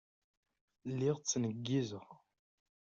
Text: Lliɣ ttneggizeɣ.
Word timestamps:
Lliɣ 0.91 1.17
ttneggizeɣ. 1.19 2.07